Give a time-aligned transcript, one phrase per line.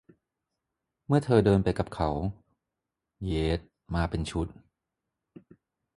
[1.07, 2.09] เมื่อเธอเดินไปกับเขา
[3.23, 3.59] เหยด
[3.95, 4.47] มาเป็นชุด